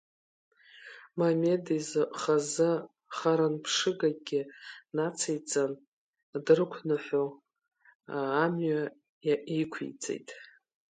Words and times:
Мемед 1.17 1.65
изы 1.77 2.03
хазы 2.19 2.71
харанарԥшыгакгьы 3.17 4.41
нациҵан, 4.95 5.71
дрықәныҳәо 6.45 7.23
амҩа 8.41 8.81
иқәиҵеит… 9.61 10.29